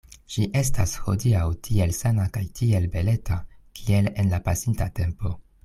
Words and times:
Ŝi 0.35 0.43
estas 0.61 0.93
hodiaŭ 1.07 1.43
tiel 1.67 1.93
sana 1.99 2.25
kaj 2.39 2.43
tiel 2.61 2.89
beleta, 2.97 3.39
kiel 3.81 4.13
en 4.25 4.35
la 4.35 4.43
pasinta 4.51 4.93
tempo. 5.03 5.39